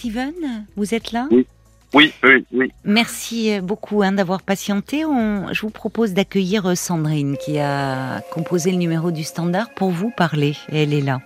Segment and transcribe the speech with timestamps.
[0.00, 1.46] Steven Vous êtes là Oui.
[1.92, 2.72] Oui, oui, oui.
[2.84, 5.04] Merci euh, beaucoup hein, d'avoir patienté.
[5.04, 9.90] On, je vous propose d'accueillir euh, Sandrine qui a composé le numéro du standard pour
[9.90, 10.54] vous parler.
[10.72, 11.18] Elle est là.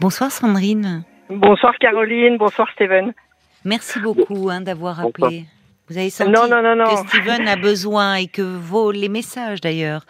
[0.00, 1.04] Bonsoir Sandrine.
[1.28, 3.12] Bonsoir Caroline, bonsoir Steven.
[3.64, 5.44] Merci beaucoup hein, d'avoir appelé.
[5.88, 6.84] Vous avez senti non, non, non, non.
[6.84, 10.02] que Steven a besoin et que vos, les messages d'ailleurs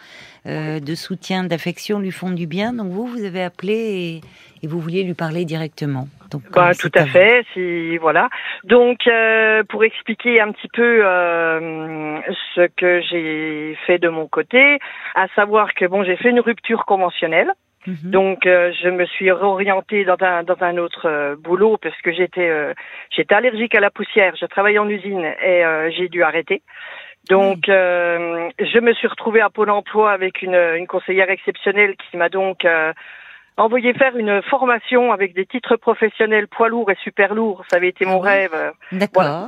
[0.47, 2.71] euh, de soutien, d'affection lui font du bien.
[2.73, 4.21] Donc vous, vous avez appelé et,
[4.63, 6.07] et vous vouliez lui parler directement.
[6.31, 8.29] Donc, Bah, tout à fait, si voilà.
[8.63, 12.19] Donc euh, pour expliquer un petit peu euh,
[12.55, 14.79] ce que j'ai fait de mon côté,
[15.15, 17.51] à savoir que bon, j'ai fait une rupture conventionnelle.
[17.87, 18.11] Mhm.
[18.11, 22.11] Donc euh, je me suis réorientée dans un dans un autre euh, boulot parce que
[22.11, 22.73] j'étais euh,
[23.15, 24.35] j'étais allergique à la poussière.
[24.39, 26.61] Je travaillais en usine et euh, j'ai dû arrêter.
[27.29, 32.17] Donc euh, je me suis retrouvée à Pôle Emploi avec une une conseillère exceptionnelle qui
[32.17, 32.93] m'a donc euh,
[33.57, 37.63] envoyé faire une formation avec des titres professionnels poids lourds et super lourds.
[37.69, 38.73] Ça avait été Ah mon rêve.
[38.91, 39.23] D'accord.
[39.23, 39.47] Voilà.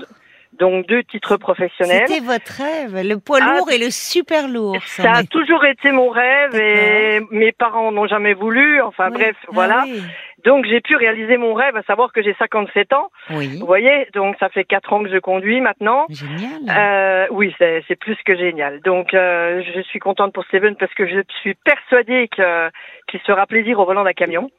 [0.60, 2.06] Donc deux titres professionnels.
[2.08, 4.78] C'était votre rêve, le poids Ah, lourd et le super lourd.
[4.86, 8.82] Ça a toujours été mon rêve et mes parents n'ont jamais voulu.
[8.82, 9.14] Enfin Oui.
[9.20, 9.84] bref, Ah voilà.
[9.86, 10.02] oui.
[10.46, 13.10] Donc j'ai pu réaliser mon rêve, à savoir que j'ai 57 ans.
[13.32, 13.58] Oui.
[13.60, 16.06] Vous voyez, donc ça fait quatre ans que je conduis maintenant.
[16.10, 16.62] Génial.
[16.70, 18.80] Euh, oui, c'est plus que génial.
[18.82, 22.70] Donc euh, je suis contente pour Steven parce que je suis persuadée que
[23.08, 24.50] qu'il se fera plaisir au volant d'un camion.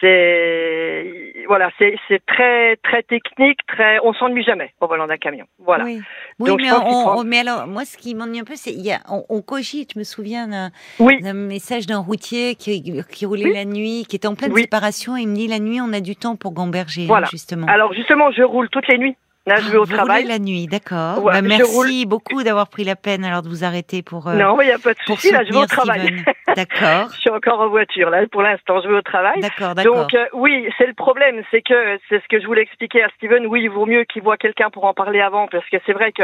[0.00, 5.46] C'est voilà, c'est c'est très très technique, très on s'ennuie jamais au volant d'un camion.
[5.58, 5.84] Voilà.
[5.84, 6.00] Oui,
[6.40, 8.80] oui Donc, mais, on, prend- mais alors, moi, ce qui m'ennuie un peu, c'est il
[8.84, 9.92] y a, on, on cogite.
[9.94, 13.54] Je me souviens d'un Oui, message d'un routier qui, qui roulait Oui.
[13.54, 15.16] la nuit, qui était en pleine séparation.
[15.16, 17.26] Et il me dit la nuit, on a du temps pour gamberger, Voilà.
[17.26, 17.66] hein, justement.
[17.68, 19.16] Alors justement, je roule toutes les nuits.
[19.46, 20.24] Là, je Ah, vais au vous travail.
[20.24, 21.22] la nuit, d'accord.
[21.22, 24.34] Ouais, Bah, merci roule- beaucoup d'avoir pris la peine alors de vous arrêter pour, euh,
[24.34, 25.30] non, il n'y a pas de souci.
[25.30, 26.24] Là, je vais au travail.
[26.56, 28.10] D'accord, je suis encore en voiture.
[28.10, 29.40] Là, pour l'instant, je vais au travail.
[29.40, 29.94] d'accord, d'accord.
[29.94, 33.08] Donc euh, oui, c'est le problème, c'est que c'est ce que je voulais expliquer à
[33.10, 33.46] Steven.
[33.46, 36.10] Oui, il vaut mieux qu'il voit quelqu'un pour en parler avant, parce que c'est vrai
[36.12, 36.22] que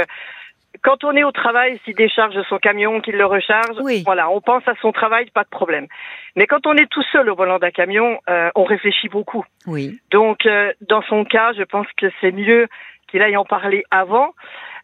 [0.82, 4.02] quand on est au travail, s'il décharge son camion, qu'il le recharge, Oui.
[4.06, 5.86] voilà, on pense à son travail, pas de problème.
[6.34, 9.44] Mais quand on est tout seul au volant d'un camion, euh, on réfléchit beaucoup.
[9.66, 12.66] Oui, Donc euh, dans son cas, je pense que c'est mieux
[13.12, 14.34] qu'il aille en parler avant.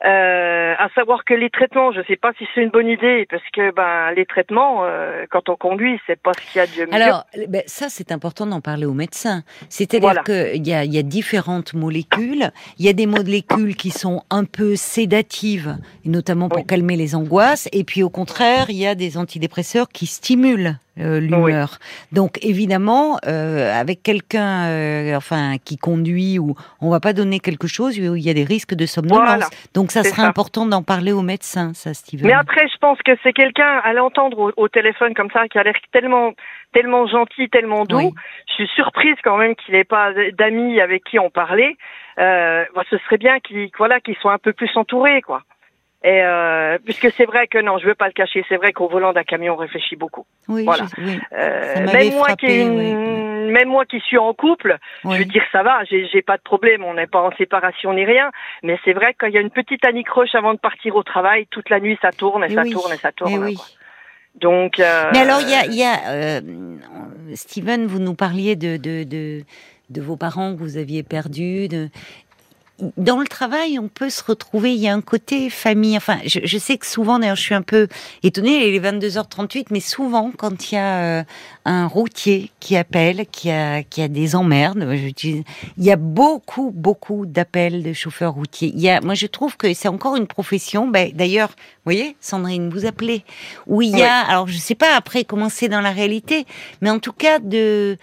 [0.04, 3.26] Euh, à savoir que les traitements, je ne sais pas si c'est une bonne idée,
[3.28, 6.66] parce que ben les traitements, euh, quand on conduit, c'est pas ce qu'il y a
[6.66, 6.94] de mieux.
[6.94, 9.42] Alors, ben, ça, c'est important d'en parler aux médecins.
[9.68, 10.22] C'est-à-dire Voilà.
[10.22, 12.50] qu'il y a, il y a différentes molécules.
[12.78, 16.66] Il y a des molécules qui sont un peu sédatives, notamment pour Oui.
[16.66, 17.68] calmer les angoisses.
[17.72, 21.78] Et puis, au contraire, il y a des antidépresseurs qui stimulent euh, l'humeur.
[22.10, 27.68] Donc, évidemment, euh, avec quelqu'un, euh, enfin, qui conduit ou on va pas donner quelque
[27.68, 29.28] chose où il y a des risques de somnolence.
[29.28, 29.46] Voilà.
[29.74, 30.28] Donc, ça serait ça.
[30.28, 32.26] important d'en parler aux médecins, ça, Steven.
[32.26, 35.58] Mais après, je pense que c'est quelqu'un à l'entendre au, au téléphone comme ça, qui
[35.58, 36.32] a l'air tellement,
[36.72, 37.96] tellement gentil, tellement doux.
[37.98, 38.10] Oui.
[38.48, 41.76] Je suis surprise quand même qu'il n'ait pas d'amis avec qui en parler.
[42.18, 45.42] Euh, bah, ce serait bien qu'il, voilà, qu'ils soient un peu plus entourés, quoi.
[46.04, 48.88] Et euh, puisque c'est vrai que non, je veux pas le cacher, c'est vrai qu'au
[48.88, 50.26] volant d'un camion, on réfléchit beaucoup.
[50.46, 50.84] oui, voilà.
[50.96, 51.18] je- oui.
[51.32, 55.14] Euh, même moi qui même moi suis en couple, oui.
[55.14, 58.04] je veux dire ça va, j'ai pas de problème, on n'est pas en séparation ni
[58.04, 58.30] rien,
[58.62, 61.02] mais c'est vrai que quand il y a une petite anicroche avant de partir au
[61.02, 63.32] travail, toute la nuit ça tourne et Eh ça tourne et ça tourne.
[63.34, 63.54] eh oui.
[63.54, 63.64] quoi.
[64.36, 66.40] Donc euh, Mais alors, il y a, y a
[67.34, 69.40] Steven, vous nous parliez de, de, de,
[69.90, 71.66] de vos parents que vous aviez perdus.
[71.68, 71.88] De...
[72.96, 74.72] Dans le travail, on peut se retrouver.
[74.72, 75.96] Il y a un côté famille.
[75.96, 77.88] Enfin, je, je sais que souvent, d'ailleurs, je suis un peu
[78.22, 78.68] étonnée.
[78.68, 81.24] Il est 22h38, mais souvent, quand il y a euh,
[81.64, 85.44] un routier qui appelle, qui a, qui a des emmerdes, je dis-
[85.76, 88.72] il y a beaucoup, beaucoup d'appels de chauffeurs routiers.
[88.74, 90.86] Il y a, moi, je trouve que c'est encore une profession.
[90.86, 93.24] Ben, d'ailleurs, vous voyez, Sandrine, vous appelez
[93.66, 96.46] où il y a, alors je sais pas après comment c'est dans la réalité,
[96.82, 97.96] mais en tout cas de,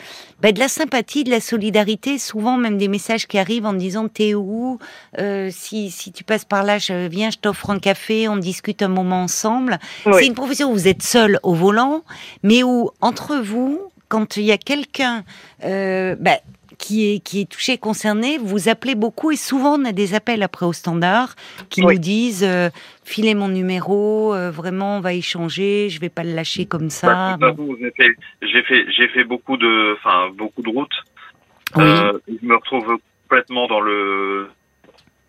[0.45, 4.07] ben, de la sympathie, de la solidarité, souvent même des messages qui arrivent en disant
[4.07, 4.78] t'es où,
[5.17, 8.83] Euh, si si tu passes par là, je viens, je t'offre un café, on discute
[8.83, 9.79] un moment ensemble.
[10.06, 10.13] oui.
[10.19, 12.03] C'est une profession où vous êtes seul au volant,
[12.44, 15.23] mais où entre vous, quand il y a quelqu'un
[15.63, 16.38] euh, ben,
[16.78, 20.44] qui est qui est touché, concerné, vous appelez beaucoup et souvent on a des appels
[20.44, 21.36] après au standard
[21.69, 21.95] qui Oui.
[21.95, 22.69] nous disent euh,
[23.04, 27.38] filez mon numéro, euh, vraiment on va échanger, je vais pas le lâcher comme ça.
[27.39, 27.75] Bah, Bon.
[27.80, 28.12] j'ai fait,
[28.42, 31.04] j'ai fait, j'ai fait beaucoup de, enfin, beaucoup de routes.
[31.75, 31.83] Oui.
[31.83, 34.48] Euh, je me retrouve complètement dans le,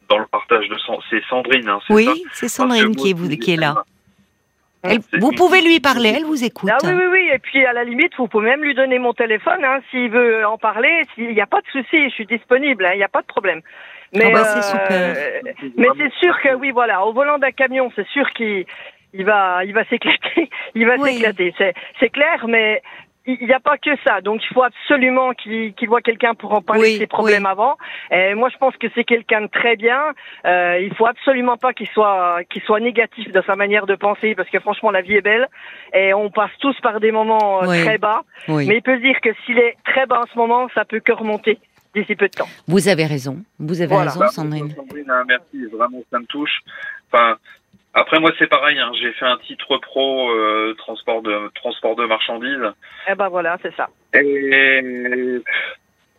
[0.09, 0.77] dans le partage de
[1.11, 3.85] c'est Sandrine, hein, Oui, c'est Sandrine moi qui est, vous- aussi, qui est là.
[4.91, 6.71] Elle- c'est- vous pouvez lui parler, elle vous écoute.
[6.73, 7.31] Ah oui, oui, oui.
[7.33, 10.47] Et puis, à la limite, vous pouvez même lui donner mon téléphone, hein, s'il veut
[10.47, 11.03] en parler.
[11.15, 13.27] S'il n'y a pas de souci, je suis disponible, hein, il n'y a pas de
[13.27, 13.61] problème.
[14.15, 15.43] Mais, Ah bah, c'est super.
[15.77, 18.65] mais c'est sûr que, oui, voilà, au volant d'un camion, c'est sûr qu'il
[19.13, 20.51] il va, il va s'éclater.
[20.75, 21.15] Il va Oui.
[21.15, 21.55] s'éclater.
[22.01, 22.83] C'est clair, mais
[23.27, 24.21] il n'y a pas que ça.
[24.21, 27.45] Donc il faut absolument qu'il qu'il voit quelqu'un pour en parler Oui, de ses problèmes
[27.45, 27.51] oui.
[27.51, 27.77] avant.
[28.11, 30.01] Et moi je pense que c'est quelqu'un de très bien.
[30.45, 34.35] Euh, il faut absolument pas qu'il soit qu'il soit négatif dans sa manière de penser
[34.35, 35.49] parce que franchement la vie est belle
[35.93, 37.83] et on passe tous par des moments euh, Oui.
[37.83, 38.23] très bas.
[38.49, 38.67] Oui.
[38.67, 41.01] Mais il peut se dire que s'il est très bas en ce moment, ça peut
[41.01, 41.59] que remonter
[41.95, 42.49] d'ici peu de temps.
[42.69, 43.39] Vous avez raison.
[43.59, 44.11] Vous avez Voilà.
[44.11, 44.71] raison, Bah, Sandrine.
[44.75, 46.59] Sandrine, hein, merci, vraiment ça me touche.
[47.11, 47.37] Enfin,
[47.97, 52.05] après moi c'est pareil, hein, j'ai fait un titre pro euh, transport de transport de
[52.05, 52.73] marchandises.
[53.11, 53.89] Eh ben voilà, c'est ça.
[54.15, 55.43] Et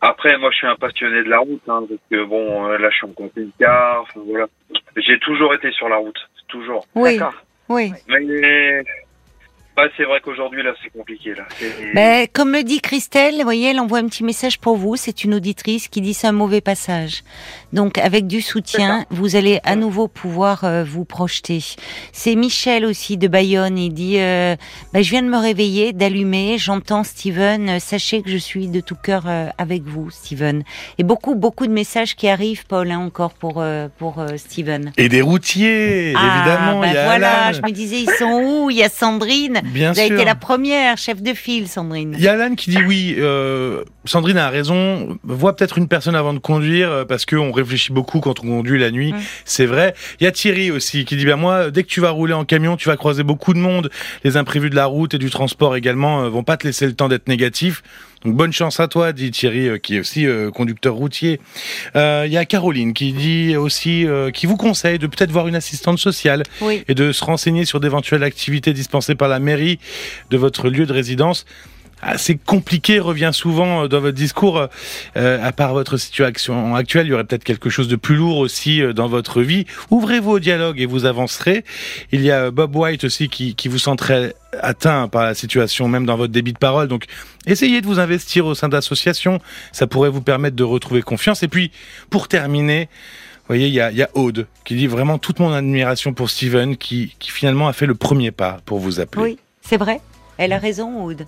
[0.01, 2.89] après moi je suis un passionné de la route, hein, parce que bon euh, là
[2.89, 4.47] je suis en camping-car, enfin voilà.
[4.97, 6.85] J'ai toujours été sur la route, toujours.
[6.95, 7.35] Oui, D'accord.
[7.69, 7.93] oui.
[8.07, 8.83] Mais
[9.77, 11.43] bah, c'est vrai qu'aujourd'hui là c'est compliqué là.
[11.93, 14.95] Ben, comme le dit Christelle, vous voyez, elle envoie un petit message pour vous.
[14.95, 17.23] C'est une auditrice qui dit c'est un mauvais passage.
[17.73, 21.59] Donc, avec du soutien, vous allez à nouveau pouvoir euh, vous projeter.
[22.11, 23.77] C'est Michel aussi de Bayonne.
[23.77, 24.55] Il dit euh,
[24.93, 26.57] ben, je viens de me réveiller, d'allumer.
[26.57, 27.69] J'entends Steven.
[27.69, 30.63] Euh, Sachez que je suis de tout cœur euh, avec vous, Steven.
[30.97, 34.91] Et beaucoup, beaucoup de messages qui arrivent, Paul, hein, encore pour euh, pour euh, Steven.
[34.97, 36.79] Et des routiers, Ah, évidemment.
[36.81, 37.43] ben il y a voilà.
[37.47, 37.57] Alan.
[37.57, 38.69] Je me disais ils sont où?
[38.71, 39.61] Il y a Sandrine.
[39.67, 40.15] Bien Vous avez sûr.
[40.17, 42.15] été la première chef de file, Sandrine.
[42.17, 46.15] Il y a Alan qui dit oui, euh, Sandrine a raison, vois peut-être une personne
[46.15, 49.13] avant de conduire euh, parce qu'on réfléchit beaucoup quand on conduit la nuit,
[49.45, 49.93] c'est vrai.
[50.19, 52.45] Il y a Thierry aussi qui dit ben moi dès que tu vas rouler en
[52.45, 53.89] camion, tu vas croiser beaucoup de monde,
[54.23, 56.93] les imprévus de la route et du transport également euh, vont pas te laisser le
[56.93, 57.83] temps d'être négatif.
[58.25, 61.39] Donc bonne chance à toi, dit Thierry, euh, qui est aussi euh, conducteur routier.
[61.95, 65.55] Euh, Il y a Caroline qui dit aussi, qui vous conseille de peut-être voir une
[65.55, 66.83] assistante sociale Oui.
[66.87, 69.79] et de se renseigner sur d'éventuelles activités dispensées par la mairie
[70.29, 71.45] de votre lieu de résidence.
[72.01, 74.67] Assez compliqué revient souvent euh, dans votre discours.
[75.15, 78.37] Euh, à part votre situation actuelle, il y aurait peut-être quelque chose de plus lourd
[78.37, 79.65] aussi euh, dans votre vie.
[79.89, 81.63] Ouvrez-vous au dialogue et vous avancerez.
[82.11, 86.05] Il y a euh, Bob White aussi qui, vous sentrait atteint par la situation, même
[86.05, 86.87] dans votre débit de parole.
[86.87, 87.05] Donc,
[87.47, 89.39] essayez de vous investir au sein d'associations.
[89.71, 91.41] Ça pourrait vous permettre de retrouver confiance.
[91.41, 91.71] Et puis,
[92.11, 96.13] pour terminer, vous voyez, il y a, y Aude qui dit vraiment toute mon admiration
[96.13, 99.23] pour Steven qui, qui finalement a fait le premier pas pour vous appeler.
[99.23, 99.99] Oui, c'est vrai.
[100.37, 101.25] Elle a raison, Aude.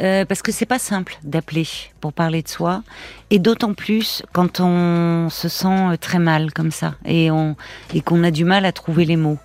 [0.00, 1.66] Euh, parce que c'est pas simple d'appeler
[2.00, 2.82] pour parler de soi,
[3.30, 7.28] et d'autant plus quand on se sent euh, très mal comme ça et
[7.94, 9.38] et qu'on a du mal à trouver les mots.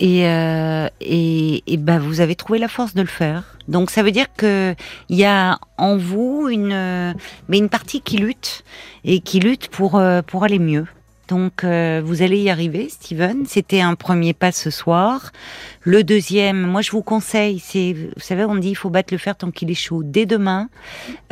[0.00, 3.56] Et euh, et, et ben vous avez trouvé la force de le faire.
[3.68, 4.74] Donc ça veut dire que
[5.08, 7.12] il y a en vous une euh,
[7.48, 8.64] mais une partie qui lutte
[9.04, 10.86] et qui lutte pour euh, pour aller mieux.
[11.32, 13.46] Donc euh, vous allez y arriver, Steven.
[13.46, 15.32] C'était un premier pas ce soir.
[15.80, 19.18] Le deuxième, moi je vous conseille, c'est, vous savez, on dit il faut battre le
[19.18, 20.02] fer tant qu'il est chaud.
[20.04, 20.68] Dès demain,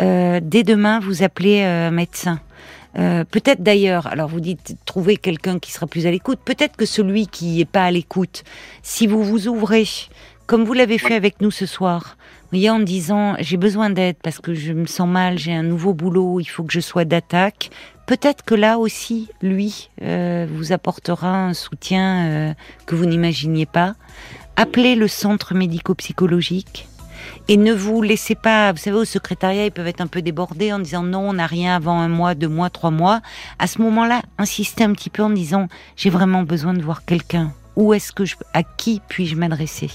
[0.00, 2.40] euh, dès demain, vous appelez euh, un médecin.
[2.98, 6.38] Euh, peut-être d'ailleurs, alors vous dites trouver quelqu'un qui sera plus à l'écoute.
[6.46, 8.42] Peut-être que celui qui est pas à l'écoute,
[8.82, 9.86] si vous vous ouvrez,
[10.46, 12.16] comme vous l'avez fait avec nous ce soir,
[12.50, 15.92] voyez, en disant j'ai besoin d'aide parce que je me sens mal, j'ai un nouveau
[15.92, 17.70] boulot, il faut que je sois d'attaque.
[18.10, 22.54] Peut-être que là aussi, lui euh, vous apportera un soutien euh,
[22.84, 23.94] que vous n'imaginiez pas.
[24.56, 26.88] Appelez le centre médico-psychologique
[27.46, 30.72] et ne vous laissez pas, vous savez, au secrétariat, ils peuvent être un peu débordés
[30.72, 33.20] en disant non, on n'a rien avant un mois, deux mois, trois mois.
[33.60, 37.52] À ce moment-là, insistez un petit peu en disant j'ai vraiment besoin de voir quelqu'un.
[37.76, 39.88] Où est-ce que je, à qui puis-je m'adresser?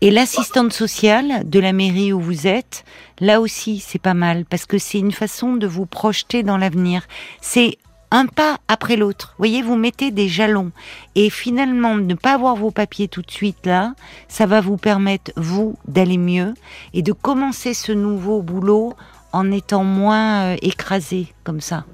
[0.00, 2.84] Et l'assistante sociale de la mairie où vous êtes,
[3.20, 7.02] là aussi, c'est pas mal parce que c'est une façon de vous projeter dans l'avenir.
[7.40, 7.78] C'est
[8.10, 9.30] un pas après l'autre.
[9.32, 10.70] Vous voyez, vous mettez des jalons.
[11.14, 13.94] Et finalement, ne pas avoir vos papiers tout de suite là,
[14.28, 16.54] ça va vous permettre, vous, d'aller mieux
[16.94, 18.94] et de commencer ce nouveau boulot
[19.32, 21.84] en étant moins euh, écrasé comme ça.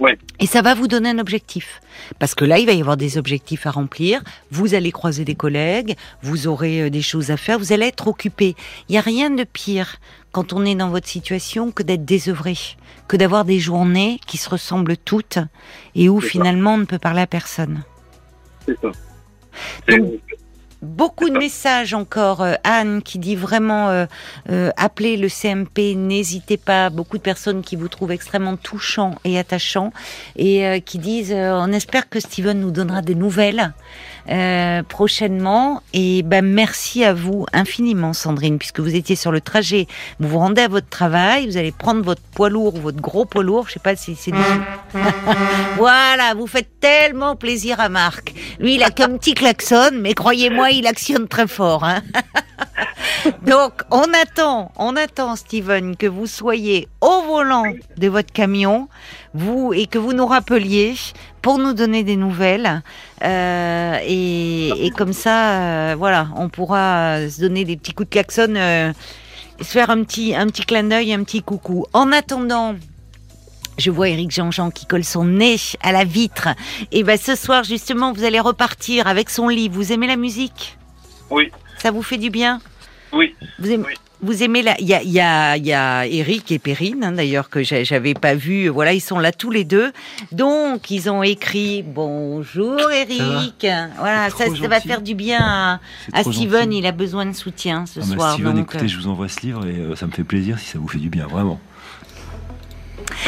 [0.00, 0.18] Ouais.
[0.38, 1.82] Et ça va vous donner un objectif.
[2.18, 4.22] Parce que là, il va y avoir des objectifs à remplir.
[4.50, 8.08] Vous allez croiser des collègues, vous aurez euh, des choses à faire, vous allez être
[8.08, 8.56] occupé.
[8.88, 9.98] Il n'y a rien de pire
[10.32, 12.56] quand on est dans votre situation que d'être désœuvré,
[13.08, 15.38] que d'avoir des journées qui se ressemblent toutes
[15.94, 16.28] et où ça.
[16.28, 17.82] finalement on ne peut parler à personne.
[18.66, 18.90] C'est ça.
[19.88, 20.20] Donc,
[20.82, 22.40] Beaucoup de messages encore.
[22.42, 24.06] euh, Anne qui dit vraiment euh,
[24.50, 26.88] euh, appelez le CMP, n'hésitez pas.
[26.88, 29.92] Beaucoup de personnes qui vous trouvent extrêmement touchant et attachant
[30.36, 33.72] et euh, qui disent on espère que Steven nous donnera des nouvelles
[34.88, 35.82] prochainement.
[35.92, 39.88] Et ben merci à vous infiniment, Sandrine, puisque vous étiez sur le trajet.
[40.20, 43.24] Vous vous rendez à votre travail, vous allez prendre votre poids lourd ou votre gros
[43.24, 43.66] poids lourd.
[43.66, 44.30] Je sais pas si c'est
[45.76, 48.34] voilà, vous faites tellement plaisir à Marc.
[48.60, 51.84] Lui, il a qu'un petit klaxon, mais croyez-moi, il actionne très fort.
[51.84, 52.02] hein.
[53.46, 57.64] Donc, on attend, on attend, Steven, que vous soyez au volant
[57.96, 58.88] de votre camion,
[59.34, 60.94] vous et que vous nous rappeliez
[61.42, 62.82] pour nous donner des nouvelles.
[63.22, 68.54] Euh, et, comme ça, euh, voilà, on pourra se donner des petits coups de klaxon.
[68.56, 68.92] euh,
[69.60, 71.84] se faire un petit, un petit clin d'œil, un petit coucou.
[71.92, 72.74] En attendant,
[73.80, 76.48] je vois Eric Jean-Jean qui colle son nez à la vitre.
[76.92, 79.74] Et ben ce soir, justement, vous allez repartir avec son livre.
[79.74, 80.76] Vous aimez la musique?
[81.30, 82.60] Oui, Ça vous fait du bien?
[83.12, 83.34] Oui.
[83.58, 83.94] vous aimez, Oui.
[84.22, 84.80] vous aimez la.
[84.80, 87.82] Il y a, y, a, il y a Eric et Perrine, hein, d'ailleurs, que j'a-
[87.82, 88.68] j'avais pas vu.
[88.68, 89.92] Voilà, ils sont là tous les deux.
[90.30, 93.66] Donc, ils ont écrit Bonjour Eric.
[93.98, 95.80] Voilà, ça, ça va faire du bien
[96.12, 96.62] à, Steven.
[96.64, 96.78] gentil.
[96.78, 98.34] Il a besoin de soutien ce Ah soir.
[98.34, 100.66] Steven, donc, écoutez, je vous envoie ce livre et euh, ça me fait plaisir si
[100.66, 101.58] ça vous fait du bien, vraiment.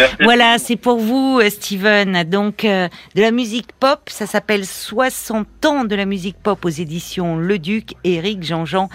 [0.03, 0.17] Merci.
[0.25, 2.25] Voilà, c'est pour vous, euh, Steven.
[2.25, 6.69] Donc, euh, de la musique pop, ça s'appelle 60 ans de la musique pop aux
[6.69, 8.89] éditions Le Duc, Eric Jean-Jean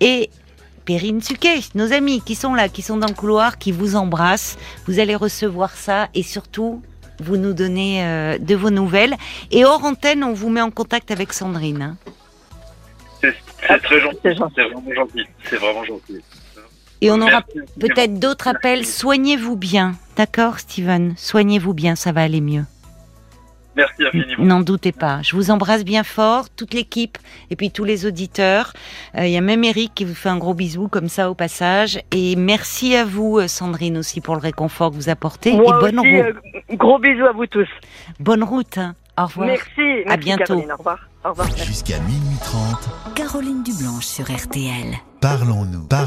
[0.00, 0.30] et
[0.84, 4.56] Perrine Suquet, nos amis qui sont là, qui sont dans le couloir, qui vous embrassent.
[4.86, 6.82] Vous allez recevoir ça et surtout,
[7.20, 9.14] vous nous donnez euh, de vos nouvelles.
[9.50, 11.82] Et hors antenne, on vous met en contact avec Sandrine.
[11.82, 11.96] hein.
[13.20, 13.34] C'est
[13.68, 14.18] c'est très gentil.
[14.22, 14.54] C'est gentil.
[14.56, 15.24] C'est vraiment gentil.
[15.44, 16.20] C'est vraiment gentil.
[17.00, 17.42] Et on aura
[17.80, 18.86] peut-être d'autres appels.
[18.86, 22.64] Soignez-vous bien, d'accord, Steven Soignez-vous bien, ça va aller mieux.
[23.76, 24.44] Merci infiniment.
[24.44, 25.22] N'en doutez pas.
[25.22, 27.16] Je vous embrasse bien fort, toute l'équipe
[27.50, 28.72] et puis tous les auditeurs.
[29.16, 31.34] Euh, Il y a même Eric qui vous fait un gros bisou comme ça au
[31.34, 32.00] passage.
[32.10, 35.52] Et merci à vous, euh, Sandrine, aussi pour le réconfort que vous apportez.
[35.52, 36.26] Moi et bonne, aussi, route.
[36.70, 37.68] euh, gros bisous à vous tous.
[38.18, 38.78] bonne route.
[38.78, 38.96] hein.
[39.16, 39.46] Au revoir.
[39.46, 39.70] Merci.
[39.78, 40.44] merci À bientôt.
[40.44, 40.72] Caroline.
[40.72, 40.98] Au revoir.
[41.24, 41.48] Au revoir.
[41.56, 44.94] Jusqu'à minuit 30, Caroline Dublanche sur RTL.
[45.20, 45.86] parlons-nous.
[45.88, 46.06] Parlons